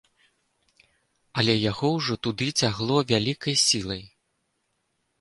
Але 1.41 1.53
яго 1.71 1.87
ўжо 1.97 2.13
туды 2.29 2.49
цягло 2.65 2.95
вялікай 3.15 3.55
сілай. 3.69 4.03